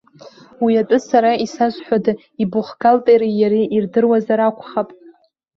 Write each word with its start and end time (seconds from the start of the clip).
Уи 0.63 0.73
атәы 0.81 0.97
сара 1.09 1.31
исазҳәода, 1.45 2.11
ибухгалтери 2.43 3.31
иареи 3.41 3.71
ирдыруазар 3.75 4.39
акәхап. 4.39 4.89